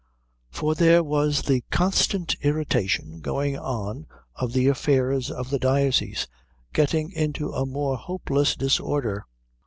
For 0.49 0.73
there 0.73 1.03
was 1.03 1.43
the 1.43 1.61
constant 1.69 2.35
irritation 2.41 3.19
going 3.21 3.55
on 3.55 4.07
of 4.33 4.51
the 4.51 4.67
affairs 4.67 5.29
of 5.29 5.51
the 5.51 5.59
diocese 5.59 6.25
getting 6.73 7.11
into 7.11 7.51
a 7.53 7.67
more 7.67 7.97
hopeless 7.97 8.55
disorder. 8.55 9.27